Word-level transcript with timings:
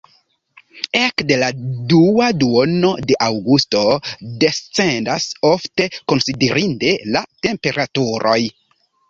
Ekde 0.99 1.35
la 1.41 1.49
dua 1.91 2.29
duono 2.43 2.91
de 3.11 3.17
aŭgusto 3.25 3.83
descendas 4.45 5.29
ofte 5.51 5.89
konsiderinde 6.15 6.97
la 7.19 7.23
temperaturoj. 7.49 8.37